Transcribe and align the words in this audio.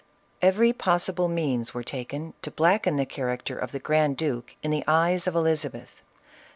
Every 0.41 0.73
possible 0.73 1.27
means 1.27 1.75
were 1.75 1.83
taken 1.83 2.33
to 2.41 2.49
blacken 2.49 2.95
the 2.95 3.05
character 3.05 3.55
of 3.55 3.71
the 3.71 3.77
grand 3.79 4.17
duke 4.17 4.55
in 4.63 4.71
the 4.71 4.83
eyes 4.87 5.27
of 5.27 5.35
Elizabeth. 5.35 6.01